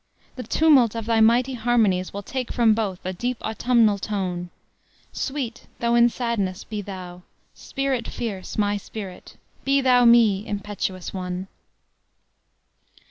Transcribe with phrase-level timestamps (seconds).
[0.35, 4.49] The tumult of thy mighty harmonies Will take from both a deep autumnal tone.
[5.11, 7.21] Sweet, though in sadness, be thou,
[7.53, 9.37] Spirit fierce, My spirit!
[9.63, 11.49] be thou me, impetuous one!"